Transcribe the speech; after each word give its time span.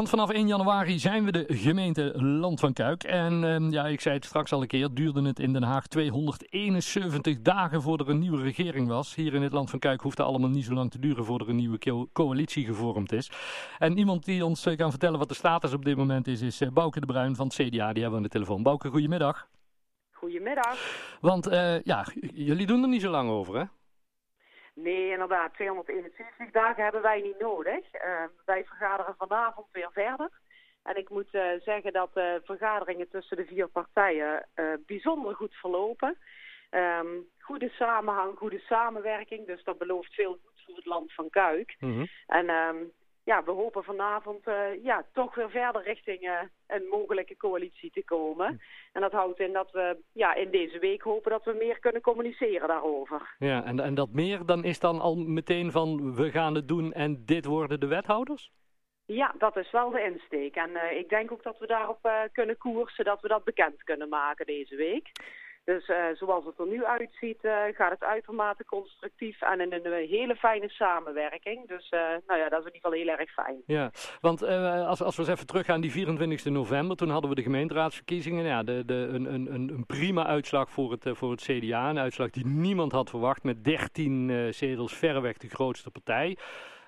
Want 0.00 0.12
vanaf 0.12 0.30
1 0.30 0.46
januari 0.46 0.98
zijn 0.98 1.24
we 1.24 1.32
de 1.32 1.44
gemeente 1.48 2.22
Land 2.22 2.60
van 2.60 2.72
Kuik. 2.72 3.02
En 3.02 3.44
ehm, 3.44 3.70
ja, 3.70 3.86
ik 3.86 4.00
zei 4.00 4.14
het 4.14 4.24
straks 4.24 4.52
al 4.52 4.62
een 4.62 4.66
keer, 4.66 4.88
duurde 4.94 5.22
het 5.22 5.38
in 5.38 5.52
Den 5.52 5.62
Haag 5.62 5.86
271 5.86 7.40
dagen 7.40 7.82
voordat 7.82 8.06
er 8.06 8.12
een 8.12 8.18
nieuwe 8.18 8.42
regering 8.42 8.88
was. 8.88 9.14
Hier 9.14 9.34
in 9.34 9.42
het 9.42 9.52
Land 9.52 9.70
van 9.70 9.78
Kuik 9.78 10.00
hoeft 10.00 10.18
het 10.18 10.26
allemaal 10.26 10.48
niet 10.48 10.64
zo 10.64 10.74
lang 10.74 10.90
te 10.90 10.98
duren 10.98 11.24
voordat 11.24 11.46
er 11.46 11.52
een 11.52 11.58
nieuwe 11.58 12.08
coalitie 12.12 12.64
gevormd 12.64 13.12
is. 13.12 13.30
En 13.78 13.98
iemand 13.98 14.24
die 14.24 14.44
ons 14.44 14.66
eh, 14.66 14.76
kan 14.76 14.90
vertellen 14.90 15.18
wat 15.18 15.28
de 15.28 15.34
status 15.34 15.72
op 15.72 15.84
dit 15.84 15.96
moment 15.96 16.26
is, 16.26 16.40
is 16.40 16.60
uh, 16.60 16.68
Bouke 16.68 17.00
de 17.00 17.06
Bruin 17.06 17.36
van 17.36 17.46
het 17.46 17.54
CDA. 17.54 17.66
Die 17.68 18.02
hebben 18.02 18.10
we 18.10 18.16
aan 18.16 18.22
de 18.22 18.28
telefoon. 18.28 18.62
Bouke, 18.62 18.88
goedemiddag. 18.88 19.48
Goedemiddag. 20.10 20.76
Want 21.20 21.48
uh, 21.48 21.82
ja, 21.82 22.06
jullie 22.34 22.66
doen 22.66 22.82
er 22.82 22.88
niet 22.88 23.02
zo 23.02 23.10
lang 23.10 23.30
over, 23.30 23.58
hè? 23.58 23.64
Nee, 24.82 25.10
inderdaad. 25.10 25.54
271 25.54 26.50
dagen 26.50 26.82
hebben 26.82 27.02
wij 27.02 27.20
niet 27.20 27.38
nodig. 27.38 27.94
Uh, 27.94 28.24
wij 28.44 28.64
vergaderen 28.64 29.14
vanavond 29.18 29.66
weer 29.72 29.90
verder. 29.92 30.30
En 30.82 30.96
ik 30.96 31.08
moet 31.08 31.34
uh, 31.34 31.42
zeggen 31.60 31.92
dat 31.92 32.14
de 32.14 32.40
vergaderingen 32.44 33.08
tussen 33.08 33.36
de 33.36 33.46
vier 33.46 33.68
partijen 33.68 34.46
uh, 34.56 34.72
bijzonder 34.86 35.34
goed 35.34 35.54
verlopen. 35.54 36.16
Um, 36.70 37.28
goede 37.38 37.68
samenhang, 37.68 38.38
goede 38.38 38.58
samenwerking. 38.58 39.46
Dus 39.46 39.64
dat 39.64 39.78
belooft 39.78 40.14
veel 40.14 40.30
goed 40.30 40.62
voor 40.64 40.76
het 40.76 40.86
land 40.86 41.12
van 41.12 41.30
Kuik. 41.30 41.76
Mm 41.78 41.92
-hmm. 41.92 42.08
En 42.26 42.50
um, 42.50 42.92
ja, 43.24 43.44
we 43.44 43.50
hopen 43.50 43.84
vanavond 43.84 44.48
uh, 44.48 44.84
ja, 44.84 45.04
toch 45.12 45.34
weer 45.34 45.50
verder 45.50 45.82
richting 45.82 46.22
uh, 46.22 46.40
een 46.66 46.86
mogelijke 46.90 47.36
coalitie 47.36 47.90
te 47.90 48.04
komen. 48.04 48.60
En 48.92 49.00
dat 49.00 49.12
houdt 49.12 49.40
in 49.40 49.52
dat 49.52 49.70
we 49.70 49.96
ja, 50.12 50.34
in 50.34 50.50
deze 50.50 50.78
week 50.78 51.02
hopen 51.02 51.30
dat 51.30 51.44
we 51.44 51.52
meer 51.58 51.78
kunnen 51.78 52.02
communiceren 52.02 52.68
daarover. 52.68 53.34
Ja, 53.38 53.64
en, 53.64 53.80
en 53.80 53.94
dat 53.94 54.12
meer, 54.12 54.46
dan 54.46 54.64
is 54.64 54.78
dan 54.78 55.00
al 55.00 55.16
meteen 55.16 55.70
van 55.70 56.14
we 56.14 56.30
gaan 56.30 56.54
het 56.54 56.68
doen 56.68 56.92
en 56.92 57.22
dit 57.24 57.44
worden 57.44 57.80
de 57.80 57.86
wethouders? 57.86 58.50
Ja, 59.06 59.34
dat 59.38 59.56
is 59.56 59.70
wel 59.70 59.90
de 59.90 60.02
insteek. 60.02 60.54
En 60.54 60.70
uh, 60.70 60.98
ik 60.98 61.08
denk 61.08 61.32
ook 61.32 61.42
dat 61.42 61.58
we 61.58 61.66
daarop 61.66 62.10
kunnen 62.32 62.58
koersen, 62.58 63.04
dat 63.04 63.20
we 63.20 63.28
dat 63.28 63.44
bekend 63.44 63.82
kunnen 63.82 64.08
maken 64.08 64.46
deze 64.46 64.76
week. 64.76 65.10
Dus 65.64 65.88
uh, 65.88 65.96
zoals 66.14 66.44
het 66.44 66.58
er 66.58 66.66
nu 66.66 66.84
uitziet, 66.84 67.38
uh, 67.42 67.62
gaat 67.72 67.90
het 67.90 68.02
uitermate 68.02 68.64
constructief 68.64 69.42
en 69.42 69.60
in 69.60 69.72
een 69.72 70.08
hele 70.08 70.36
fijne 70.36 70.68
samenwerking. 70.68 71.68
Dus 71.68 71.88
nou 72.26 72.40
ja, 72.40 72.48
dat 72.48 72.60
is 72.60 72.66
in 72.66 72.74
ieder 72.74 72.90
geval 72.90 72.92
heel 72.92 73.18
erg 73.18 73.30
fijn. 73.30 73.62
Ja, 73.66 73.90
want 74.20 74.42
als, 74.42 75.02
als 75.02 75.16
we 75.16 75.22
eens 75.22 75.30
even 75.30 75.46
teruggaan, 75.46 75.80
die 75.80 75.90
24 75.90 76.52
november, 76.52 76.96
toen 76.96 77.10
hadden 77.10 77.30
we 77.30 77.36
de 77.36 77.42
gemeenteraadsverkiezingen. 77.42 78.44
Ja, 78.44 78.62
de, 78.62 78.84
de, 78.84 78.94
een, 78.94 79.34
een, 79.34 79.52
een 79.52 79.86
prima 79.86 80.26
uitslag 80.26 80.70
voor 80.70 80.90
het, 80.90 81.04
voor 81.12 81.30
het 81.30 81.42
CDA. 81.42 81.90
Een 81.90 81.98
uitslag 81.98 82.30
die 82.30 82.46
niemand 82.46 82.92
had 82.92 83.10
verwacht, 83.10 83.42
met 83.42 83.64
13 83.64 84.54
zetels 84.54 84.96
verreweg 84.96 85.36
de 85.36 85.48
grootste 85.48 85.90
partij. 85.90 86.36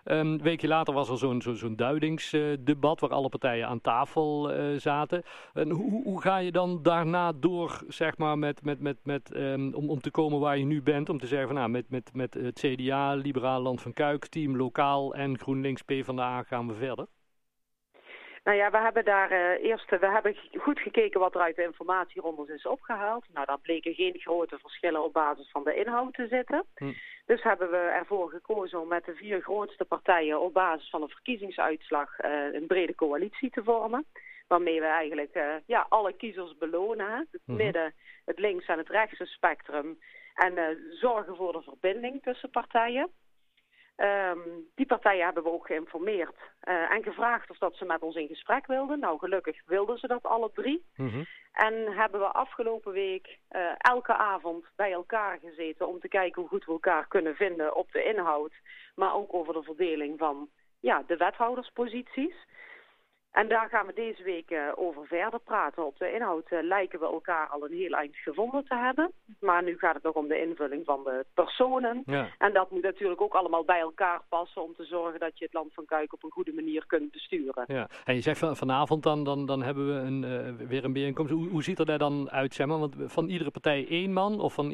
Een 0.04 0.42
weekje 0.42 0.68
later 0.68 0.94
was 0.94 1.08
er 1.08 1.18
zo'n 1.18 1.42
zo, 1.42 1.74
duidingsdebat 1.74 3.00
waar 3.00 3.10
alle 3.10 3.28
partijen 3.28 3.68
aan 3.68 3.80
tafel 3.80 4.54
uh, 4.54 4.78
zaten. 4.78 5.22
En 5.52 5.70
hoe, 5.70 6.02
hoe, 6.02 6.20
ga 6.20 6.36
je 6.36 6.52
dan 6.52 6.82
daarna 6.82 7.32
door, 7.32 7.84
zeg 7.88 8.18
maar, 8.18 8.38
met, 8.38 8.64
met, 8.64 8.80
met, 8.80 8.96
met, 9.02 9.36
um, 9.36 9.74
om, 9.74 9.90
om 9.90 10.00
te 10.00 10.10
komen 10.10 10.40
waar 10.40 10.58
je 10.58 10.64
nu 10.64 10.82
bent? 10.82 11.08
Om 11.08 11.18
te 11.18 11.26
zeggen 11.26 11.46
van, 11.46 11.56
nou, 11.56 11.68
met, 11.68 11.90
met, 11.90 12.10
met 12.14 12.34
het 12.34 12.58
CDA, 12.58 13.14
Liberaal 13.14 13.60
Land 13.60 13.82
van 13.82 13.92
Kuik, 13.92 14.26
Team 14.26 14.56
Lokaal 14.56 15.14
en 15.14 15.38
GroenLinks 15.38 15.82
PvdA 15.82 16.42
gaan 16.42 16.68
we 16.68 16.74
verder? 16.74 17.06
Nou 18.44 18.56
ja, 18.56 18.70
we 18.70 18.78
hebben 18.78 19.04
daar 19.04 19.32
uh, 19.32 19.64
eerst 19.64 19.90
we 19.90 20.10
hebben 20.10 20.36
goed 20.58 20.78
gekeken 20.78 21.20
wat 21.20 21.34
er 21.34 21.40
uit 21.40 21.56
de 21.56 21.62
informatierondes 21.62 22.48
is 22.48 22.66
opgehaald. 22.66 23.24
Nou, 23.32 23.46
daar 23.46 23.60
bleken 23.60 23.94
geen 23.94 24.18
grote 24.18 24.58
verschillen 24.58 25.04
op 25.04 25.12
basis 25.12 25.50
van 25.50 25.64
de 25.64 25.74
inhoud 25.74 26.14
te 26.14 26.26
zitten. 26.26 26.64
Hm. 26.74 26.92
Dus 27.26 27.42
hebben 27.42 27.70
we 27.70 27.76
ervoor 27.76 28.30
gekozen 28.30 28.80
om 28.80 28.88
met 28.88 29.04
de 29.04 29.14
vier 29.14 29.40
grootste 29.40 29.84
partijen 29.84 30.40
op 30.40 30.52
basis 30.52 30.90
van 30.90 31.02
een 31.02 31.08
verkiezingsuitslag 31.08 32.24
uh, 32.24 32.52
een 32.52 32.66
brede 32.66 32.94
coalitie 32.94 33.50
te 33.50 33.64
vormen. 33.64 34.04
Waarmee 34.48 34.80
we 34.80 34.86
eigenlijk 34.86 35.36
uh, 35.36 35.54
ja, 35.66 35.86
alle 35.88 36.12
kiezers 36.12 36.58
belonen. 36.58 37.28
Het 37.30 37.40
hm. 37.44 37.56
midden, 37.56 37.94
het 38.24 38.38
links 38.38 38.66
en 38.66 38.78
het 38.78 38.88
rechtse 38.88 39.26
spectrum. 39.26 39.98
En 40.34 40.78
zorgen 40.90 41.36
voor 41.36 41.52
de 41.52 41.62
verbinding 41.62 42.22
tussen 42.22 42.50
partijen. 42.50 43.10
Um, 43.96 44.70
die 44.74 44.86
partijen 44.86 45.24
hebben 45.24 45.42
we 45.42 45.50
ook 45.50 45.66
geïnformeerd 45.66 46.36
uh, 46.64 46.90
en 46.90 47.02
gevraagd 47.02 47.50
of 47.50 47.58
dat 47.58 47.76
ze 47.76 47.84
met 47.84 48.02
ons 48.02 48.16
in 48.16 48.26
gesprek 48.28 48.66
wilden. 48.66 48.98
Nou, 48.98 49.18
gelukkig 49.18 49.62
wilden 49.66 49.98
ze 49.98 50.06
dat 50.06 50.22
alle 50.22 50.50
drie. 50.54 50.84
Mm 50.96 51.08
-hmm. 51.08 51.26
En 51.52 51.92
hebben 51.92 52.20
we 52.20 52.26
afgelopen 52.26 52.92
week 52.92 53.38
uh, 53.50 53.72
elke 53.78 54.14
avond 54.14 54.64
bij 54.76 54.92
elkaar 54.92 55.38
gezeten 55.38 55.88
om 55.88 56.00
te 56.00 56.08
kijken 56.08 56.40
hoe 56.40 56.50
goed 56.50 56.64
we 56.64 56.72
elkaar 56.72 57.08
kunnen 57.08 57.34
vinden 57.34 57.76
op 57.76 57.92
de 57.92 58.04
inhoud, 58.04 58.52
maar 58.94 59.14
ook 59.14 59.34
over 59.34 59.54
de 59.54 59.62
verdeling 59.62 60.18
van 60.18 60.48
ja, 60.80 61.02
de 61.06 61.16
wethoudersposities. 61.16 62.34
En 63.32 63.48
daar 63.48 63.68
gaan 63.68 63.86
we 63.86 63.92
deze 63.92 64.22
week 64.22 64.50
uh, 64.50 64.58
over 64.74 65.06
verder 65.06 65.40
praten. 65.40 65.86
Op 65.86 65.98
de 65.98 66.12
inhoud 66.12 66.50
uh, 66.50 66.62
lijken 66.62 66.98
we 66.98 67.06
elkaar 67.06 67.48
al 67.48 67.64
een 67.64 67.76
heel 67.76 67.92
eind 67.92 68.16
gevonden 68.16 68.64
te 68.64 68.74
hebben. 68.74 69.12
Maar 69.40 69.62
nu 69.62 69.78
gaat 69.78 69.94
het 69.94 70.02
nog 70.02 70.14
om 70.14 70.28
de 70.28 70.40
invulling 70.40 70.84
van 70.84 71.04
de 71.04 71.24
personen. 71.34 72.02
Ja. 72.06 72.28
En 72.38 72.52
dat 72.52 72.70
moet 72.70 72.82
natuurlijk 72.82 73.20
ook 73.20 73.34
allemaal 73.34 73.64
bij 73.64 73.80
elkaar 73.80 74.20
passen 74.28 74.62
om 74.62 74.74
te 74.76 74.84
zorgen 74.84 75.20
dat 75.20 75.38
je 75.38 75.44
het 75.44 75.54
land 75.54 75.74
van 75.74 75.84
Kuik 75.84 76.12
op 76.12 76.24
een 76.24 76.30
goede 76.30 76.52
manier 76.52 76.86
kunt 76.86 77.10
besturen. 77.10 77.64
Ja. 77.66 77.88
En 78.04 78.14
je 78.14 78.20
zegt 78.20 78.38
van, 78.38 78.56
vanavond 78.56 79.02
dan, 79.02 79.24
dan, 79.24 79.46
dan 79.46 79.62
hebben 79.62 79.86
we 79.86 80.00
een, 80.00 80.22
uh, 80.22 80.68
weer 80.68 80.84
een 80.84 80.92
bijeenkomst. 80.92 81.32
Hoe, 81.32 81.48
hoe 81.48 81.62
ziet 81.62 81.78
er 81.78 81.86
daar 81.86 81.98
dan 81.98 82.30
uit, 82.30 82.54
zeg 82.54 82.66
maar? 82.66 82.78
Want 82.78 82.96
van 82.98 83.28
iedere 83.28 83.50
partij 83.50 83.86
één 83.88 84.12
man 84.12 84.40
of 84.40 84.54
van 84.54 84.72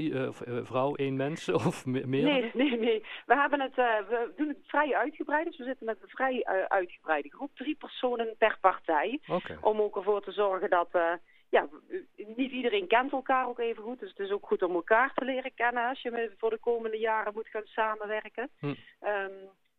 vrouw 0.63 0.95
één 0.95 1.17
mens 1.17 1.49
of 1.69 1.87
meer? 1.87 2.07
Nee, 2.07 2.51
nee, 2.55 2.79
nee. 2.79 3.05
We, 3.27 3.37
hebben 3.37 3.61
het, 3.61 3.75
we 3.75 4.33
doen 4.37 4.49
het 4.49 4.59
vrij 4.67 4.95
uitgebreid. 4.95 5.47
Dus 5.47 5.57
we 5.57 5.65
zitten 5.65 5.87
met 5.87 5.97
een 6.03 6.09
vrij 6.09 6.45
uitgebreide 6.69 7.29
groep. 7.29 7.51
Drie 7.55 7.77
personen 7.77 8.35
per 8.39 8.48
partij. 8.61 9.21
Okay. 9.27 9.57
Om 9.61 9.81
ook 9.81 9.97
ervoor 9.97 10.23
te 10.23 10.33
zorgen 10.33 10.71
dat... 10.71 10.89
Uh, 10.93 11.13
ja, 11.51 11.69
niet 12.17 12.51
iedereen 12.51 12.87
kent 12.87 13.13
elkaar 13.13 13.49
ook 13.49 13.59
even 13.59 13.83
goed. 13.83 14.01
Dus 14.01 14.09
het 14.09 14.19
is 14.19 14.31
ook 14.31 14.47
goed 14.47 14.63
om 14.63 14.75
elkaar 14.75 15.13
te 15.15 15.25
leren 15.25 15.55
kennen 15.55 15.89
als 15.89 16.03
je 16.03 16.35
voor 16.39 16.51
de 16.51 16.59
komende 16.59 16.99
jaren 16.99 17.33
moet 17.35 17.49
gaan 17.49 17.67
samenwerken. 17.67 18.51
Hm. 18.59 18.67
Um, 18.67 18.77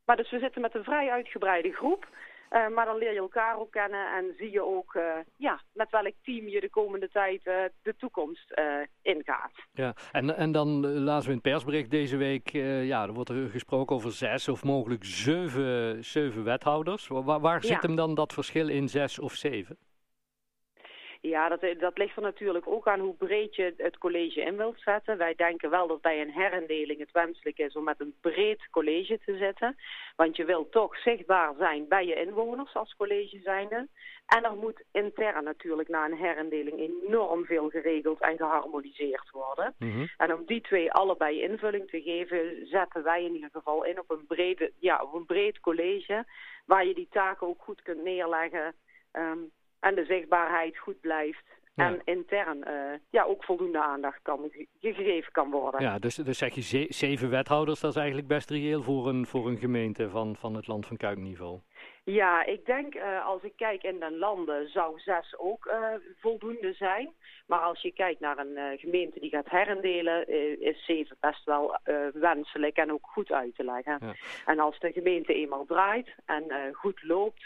maar 0.05 0.17
dus 0.17 0.31
we 0.31 0.39
zitten 0.39 0.61
met 0.61 0.75
een 0.75 0.83
vrij 0.83 1.09
uitgebreide 1.11 1.71
groep. 1.71 2.07
Uh, 2.51 2.67
maar 2.67 2.85
dan 2.85 2.97
leer 2.97 3.13
je 3.13 3.19
elkaar 3.19 3.59
ook 3.59 3.71
kennen 3.71 4.15
en 4.15 4.33
zie 4.37 4.51
je 4.51 4.63
ook 4.63 4.93
uh, 4.93 5.03
ja, 5.35 5.61
met 5.73 5.89
welk 5.91 6.13
team 6.23 6.47
je 6.47 6.59
de 6.59 6.69
komende 6.69 7.09
tijd 7.09 7.45
uh, 7.45 7.53
de 7.81 7.95
toekomst 7.97 8.53
ingaat. 9.01 9.51
Ja, 9.73 9.93
en, 10.11 10.35
en 10.35 10.51
dan 10.51 10.87
laten 10.87 11.25
we 11.25 11.35
in 11.35 11.39
het 11.43 11.51
persbericht 11.51 11.91
deze 11.91 12.17
week, 12.17 12.49
ja, 12.51 13.03
er 13.03 13.13
wordt 13.13 13.29
er 13.29 13.49
gesproken 13.49 13.95
over 13.95 14.11
zes 14.11 14.47
of 14.47 14.63
mogelijk 14.63 15.05
zeven, 15.05 16.03
zeven 16.03 16.43
wethouders. 16.43 17.07
Waar, 17.07 17.39
waar 17.39 17.61
zit 17.61 17.81
ja. 17.81 17.87
hem 17.87 17.95
dan 17.95 18.15
dat 18.15 18.33
verschil 18.33 18.67
in 18.69 18.87
zes 18.87 19.19
of 19.19 19.33
zeven? 19.33 19.77
Ja, 21.21 21.49
dat, 21.49 21.65
dat 21.79 21.97
ligt 21.97 22.15
er 22.15 22.21
natuurlijk 22.21 22.67
ook 22.67 22.87
aan 22.87 22.99
hoe 22.99 23.15
breed 23.15 23.55
je 23.55 23.73
het 23.77 23.97
college 23.97 24.41
in 24.41 24.57
wilt 24.57 24.79
zetten. 24.79 25.17
Wij 25.17 25.35
denken 25.35 25.69
wel 25.69 25.87
dat 25.87 26.01
bij 26.01 26.21
een 26.21 26.31
herindeling 26.31 26.99
het 26.99 27.11
wenselijk 27.11 27.57
is 27.57 27.75
om 27.75 27.83
met 27.83 27.99
een 27.99 28.15
breed 28.21 28.69
college 28.71 29.19
te 29.25 29.37
zitten. 29.37 29.75
Want 30.15 30.35
je 30.35 30.45
wilt 30.45 30.71
toch 30.71 30.97
zichtbaar 30.97 31.53
zijn 31.57 31.87
bij 31.87 32.05
je 32.05 32.15
inwoners 32.15 32.73
als 32.73 32.95
college 32.95 33.39
zijnde. 33.43 33.87
En 34.25 34.43
er 34.43 34.55
moet 34.55 34.83
intern 34.91 35.43
natuurlijk 35.43 35.89
na 35.89 36.05
een 36.05 36.17
herindeling 36.17 36.79
enorm 36.79 37.45
veel 37.45 37.69
geregeld 37.69 38.21
en 38.21 38.37
geharmoniseerd 38.37 39.29
worden. 39.31 39.75
Mm 39.79 39.91
-hmm. 39.91 40.09
En 40.17 40.33
om 40.33 40.45
die 40.45 40.61
twee 40.61 40.91
allebei 40.91 41.41
invulling 41.41 41.89
te 41.89 42.01
geven, 42.01 42.67
zetten 42.67 43.03
wij 43.03 43.23
in 43.23 43.33
ieder 43.33 43.49
geval 43.51 43.85
in 43.85 43.99
op 43.99 44.11
een, 44.11 44.25
brede, 44.27 44.71
ja, 44.79 45.03
op 45.03 45.13
een 45.13 45.25
breed 45.25 45.59
college. 45.59 46.25
Waar 46.65 46.85
je 46.85 46.93
die 46.93 47.07
taken 47.11 47.47
ook 47.47 47.61
goed 47.61 47.81
kunt 47.81 48.03
neerleggen. 48.03 48.73
Um, 49.13 49.51
en 49.79 49.95
de 49.95 50.05
zichtbaarheid 50.05 50.77
goed 50.77 50.99
blijft. 50.99 51.43
Ja. 51.73 51.85
En 51.85 52.01
intern 52.03 52.57
uh, 52.67 52.73
ja, 53.09 53.23
ook 53.23 53.43
voldoende 53.43 53.81
aandacht 53.81 54.19
kan, 54.21 54.51
gegeven 54.81 55.31
kan 55.31 55.51
worden. 55.51 55.81
Ja, 55.81 55.99
dus, 55.99 56.15
dus 56.15 56.37
zeg 56.37 56.55
je 56.55 56.85
zeven 56.89 57.29
wethouders, 57.29 57.79
dat 57.79 57.89
is 57.89 57.97
eigenlijk 57.97 58.27
best 58.27 58.49
reëel 58.49 58.81
voor 58.83 59.07
een, 59.07 59.25
voor 59.25 59.47
een 59.47 59.57
gemeente 59.57 60.09
van, 60.09 60.35
van 60.35 60.55
het 60.55 60.67
land 60.67 60.85
van 60.85 60.97
Kuikniveau. 60.97 61.59
Ja, 62.03 62.45
ik 62.45 62.65
denk 62.65 62.95
uh, 62.95 63.25
als 63.25 63.43
ik 63.43 63.53
kijk 63.55 63.83
in 63.83 63.99
de 63.99 64.11
landen 64.11 64.69
zou 64.69 64.99
zes 64.99 65.37
ook 65.37 65.65
uh, 65.65 65.93
voldoende 66.19 66.73
zijn. 66.73 67.13
Maar 67.47 67.59
als 67.59 67.81
je 67.81 67.91
kijkt 67.91 68.19
naar 68.19 68.37
een 68.37 68.57
uh, 68.57 68.79
gemeente 68.79 69.19
die 69.19 69.29
gaat 69.29 69.49
herendelen, 69.49 70.27
is 70.61 70.85
zeven 70.85 71.17
best 71.19 71.45
wel 71.45 71.79
wenselijk 72.13 72.77
en 72.77 72.91
ook 72.91 73.07
goed 73.11 73.31
uit 73.31 73.55
te 73.55 73.63
leggen. 73.63 73.97
Ja. 73.99 74.13
En 74.45 74.59
als 74.59 74.79
de 74.79 74.91
gemeente 74.91 75.33
eenmaal 75.33 75.65
draait 75.65 76.15
en 76.25 76.73
goed 76.73 77.03
loopt, 77.03 77.43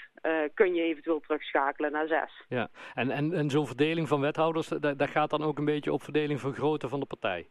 kun 0.54 0.74
je 0.74 0.82
eventueel 0.82 1.20
terugschakelen 1.20 1.92
naar 1.92 2.08
zes. 2.08 2.44
Ja, 2.48 2.70
en, 2.94 3.12
en, 3.12 3.34
en 3.34 3.50
zo'n 3.50 3.68
verdeling 3.68 4.08
van 4.08 4.22
wethouders, 4.22 4.68
dat, 4.68 5.00
dat 5.00 5.10
gaat 5.10 5.30
dan 5.30 5.44
ook 5.44 5.58
een 5.58 5.66
beetje 5.66 5.94
op 5.94 6.04
verdeling 6.04 6.40
van 6.40 6.54
grootte 6.54 6.90
van 6.90 7.00
de 7.00 7.06
partij? 7.06 7.48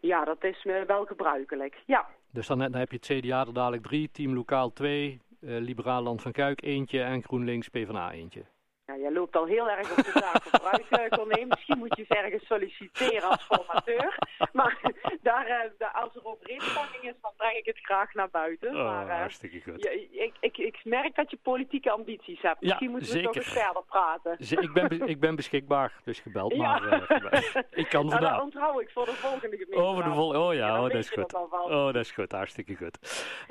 Ja, 0.00 0.24
dat 0.24 0.44
is 0.44 0.64
wel 0.86 1.04
gebruikelijk, 1.04 1.82
ja. 1.86 2.08
Dus 2.30 2.46
dan, 2.46 2.58
dan 2.58 2.74
heb 2.74 2.90
je 2.90 2.96
het 2.96 3.06
CDA 3.06 3.40
er 3.40 3.52
dadelijk 3.52 3.82
drie, 3.82 4.10
Team 4.10 4.34
Lokaal 4.34 4.72
twee, 4.72 5.20
Liberaal 5.46 6.02
Land 6.02 6.22
van 6.22 6.32
Kuik 6.32 6.62
eentje 6.62 7.02
en 7.02 7.22
GroenLinks 7.22 7.68
PvdA 7.68 8.12
eentje. 8.12 8.44
Ja, 8.86 8.96
jij 8.96 9.12
loopt 9.12 9.36
al 9.36 9.44
heel 9.44 9.70
erg 9.70 9.90
op 9.90 10.04
de 10.04 10.10
zaken 10.10 10.50
vooruit, 10.50 11.08
Corné. 11.08 11.44
Misschien 11.44 11.78
moet 11.78 11.96
je 11.96 12.04
ergens 12.08 12.46
solliciteren 12.46 13.28
als 13.28 13.42
formateur. 13.42 14.18
Maar 14.52 14.80
daar, 15.22 15.46
uh, 15.78 16.02
als 16.02 16.14
er 16.14 16.24
overeenstemming 16.24 17.02
is, 17.02 17.14
dan 17.22 17.32
breng 17.36 17.56
ik 17.56 17.66
het 17.66 17.78
graag 17.82 18.14
naar 18.14 18.30
buiten. 18.30 18.68
Oh, 18.68 18.84
maar, 18.84 19.06
uh, 19.06 19.18
hartstikke 19.18 19.60
goed. 19.60 19.86
ik, 20.10 20.32
ik, 20.40 20.58
ik 20.58 20.80
merk 20.84 21.14
dat 21.14 21.30
je 21.30 21.38
politieke 21.42 21.90
ambities 21.90 22.42
hebt. 22.42 22.60
Misschien 22.60 22.86
ja, 22.86 22.92
moeten 22.92 23.10
zeker. 23.12 23.28
we 23.28 23.34
toch 23.34 23.44
eens 23.44 23.62
verder 23.62 23.82
praten. 23.84 24.36
Z 24.38 24.52
ik, 24.52 24.72
ben, 24.72 25.08
ik 25.08 25.20
ben 25.20 25.36
beschikbaar, 25.36 25.92
dus 26.04 26.20
gebeld 26.20 26.54
ja. 26.54 26.78
maar. 26.78 27.64
ik 27.70 27.88
kan 27.88 28.00
nou, 28.06 28.10
vandaag. 28.10 28.34
dat 28.34 28.42
onthoud 28.42 28.80
ik 28.80 28.90
voor 28.90 29.04
de 29.04 29.12
volgende 29.12 29.56
gemeente. 29.56 29.86
Over 29.86 30.04
de 30.04 30.10
vol 30.10 30.34
oh 30.34 30.54
ja, 30.54 30.66
ja 30.66 30.76
oh, 30.76 30.82
dat 30.82 30.94
is 30.94 31.10
goed. 31.10 31.30
dat. 31.30 31.48
Oh, 31.50 31.84
dat 31.84 31.96
is 31.96 32.10
goed, 32.10 32.32
hartstikke 32.32 32.76
goed. 32.76 32.98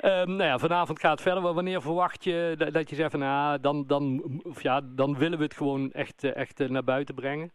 Um, 0.04 0.36
nou 0.36 0.42
ja, 0.42 0.58
vanavond 0.58 1.00
gaat 1.00 1.10
het 1.10 1.20
verder. 1.20 1.54
Wanneer 1.54 1.82
verwacht 1.82 2.24
je 2.24 2.54
dat, 2.58 2.72
dat 2.72 2.90
je 2.90 2.96
zegt 2.96 3.10
van, 3.10 3.20
nou, 3.20 3.60
dan, 3.60 3.86
dan, 3.86 4.22
of 4.44 4.62
ja, 4.62 4.80
dan 4.84 5.18
willen 5.24 5.38
we 5.38 5.44
het 5.44 5.56
gewoon 5.56 5.92
echt, 5.92 6.24
eh, 6.24 6.36
echt 6.36 6.60
eh, 6.60 6.68
naar 6.68 6.84
buiten 6.84 7.14
brengen? 7.14 7.52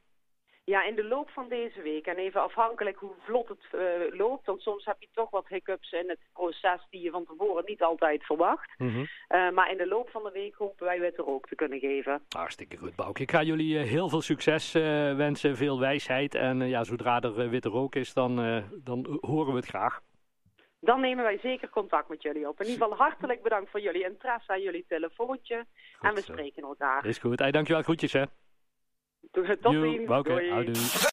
Ja, 0.63 0.83
in 0.83 0.95
de 0.95 1.03
loop 1.03 1.29
van 1.29 1.49
deze 1.49 1.81
week. 1.81 2.05
En 2.05 2.15
even 2.15 2.41
afhankelijk 2.41 2.97
hoe 2.97 3.13
vlot 3.19 3.47
het 3.47 3.65
uh, 3.75 4.17
loopt. 4.17 4.45
Want 4.45 4.61
soms 4.61 4.85
heb 4.85 4.95
je 4.99 5.07
toch 5.13 5.29
wat 5.29 5.47
hiccups 5.47 5.91
in 5.91 6.09
het 6.09 6.19
proces 6.33 6.87
die 6.89 7.01
je 7.01 7.11
van 7.11 7.25
tevoren 7.25 7.63
niet 7.65 7.81
altijd 7.81 8.25
verwacht. 8.25 8.73
Mhm. 8.77 8.99
Uh, 8.99 9.05
maar 9.51 9.71
in 9.71 9.77
de 9.77 9.87
loop 9.87 10.09
van 10.09 10.23
de 10.23 10.31
week 10.31 10.55
hopen 10.55 10.85
wij 10.85 10.99
witte 10.99 11.21
rook 11.21 11.47
te 11.47 11.55
kunnen 11.55 11.79
geven. 11.79 12.21
Hartstikke 12.29 12.77
goed, 12.77 12.95
Bouke. 12.95 13.21
Ik 13.21 13.31
ga 13.31 13.43
jullie 13.43 13.73
uh, 13.73 13.89
heel 13.89 14.09
veel 14.09 14.21
succes 14.21 14.71
wensen, 14.71 15.55
veel 15.55 15.79
wijsheid. 15.79 16.35
En 16.35 16.67
ja, 16.67 16.83
zodra 16.83 17.21
er 17.21 17.49
witte 17.49 17.69
rook 17.69 17.95
is, 17.95 18.13
dan, 18.13 18.63
dan 18.83 19.17
horen 19.21 19.53
we 19.53 19.59
het 19.59 19.69
graag. 19.69 20.01
Dan 20.79 21.01
nemen 21.01 21.23
wij 21.23 21.37
zeker 21.41 21.69
contact 21.69 22.09
met 22.09 22.21
jullie 22.21 22.47
op. 22.47 22.61
In 22.61 22.67
ieder 22.67 22.83
geval 22.83 22.97
hartelijk 22.97 23.43
bedankt 23.43 23.71
voor 23.71 23.79
jullie 23.79 24.03
interesse 24.03 24.51
aan 24.51 24.61
jullie 24.61 24.85
telefoontje. 24.87 25.65
Goed 25.97 26.09
en 26.09 26.15
we 26.15 26.21
zo. 26.21 26.31
spreken 26.31 26.63
elkaar. 26.63 27.05
Is 27.05 27.17
goed. 27.17 27.39
Hey, 27.39 27.51
dankjewel. 27.51 27.81
Groetjes, 27.81 28.13
hè. 28.13 28.23
Tot 29.31 29.73
ziens. 29.73 30.05
Bouke. 30.05 30.49
Houdoe. 30.49 30.73